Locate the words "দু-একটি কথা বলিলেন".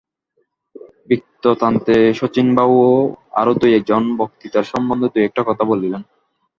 5.13-6.01